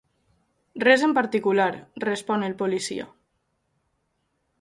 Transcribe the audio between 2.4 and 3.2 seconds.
el policia.